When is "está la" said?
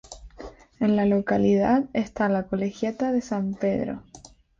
1.93-2.47